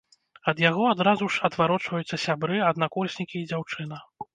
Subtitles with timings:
[0.51, 4.07] Ад яго адразу ж адварочваюцца сябры, аднакурснікі і дзяўчына.